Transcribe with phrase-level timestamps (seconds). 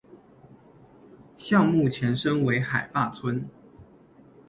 [1.35, 3.47] 项目前身为海坝村。